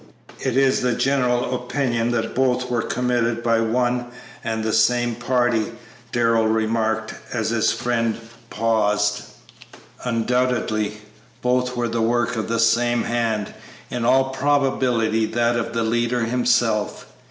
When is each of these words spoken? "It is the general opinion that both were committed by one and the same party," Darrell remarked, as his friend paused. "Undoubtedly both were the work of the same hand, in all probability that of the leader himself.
"It 0.39 0.57
is 0.57 0.81
the 0.81 0.95
general 0.95 1.53
opinion 1.53 2.09
that 2.09 2.33
both 2.33 2.71
were 2.71 2.81
committed 2.81 3.43
by 3.43 3.59
one 3.61 4.07
and 4.43 4.63
the 4.63 4.73
same 4.73 5.13
party," 5.13 5.73
Darrell 6.11 6.47
remarked, 6.47 7.13
as 7.31 7.51
his 7.51 7.71
friend 7.71 8.17
paused. 8.49 9.21
"Undoubtedly 10.03 10.93
both 11.43 11.77
were 11.77 11.87
the 11.87 12.01
work 12.01 12.35
of 12.35 12.47
the 12.47 12.59
same 12.59 13.03
hand, 13.03 13.53
in 13.91 14.03
all 14.03 14.29
probability 14.31 15.27
that 15.27 15.55
of 15.55 15.71
the 15.71 15.83
leader 15.83 16.21
himself. 16.25 17.05